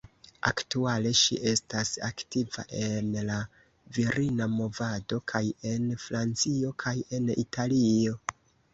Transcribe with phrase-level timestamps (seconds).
[0.51, 3.37] Aktuale, ŝi estas aktiva en la
[3.99, 5.45] Virina Movado kaj
[5.77, 8.23] en Francio kaj en Italio.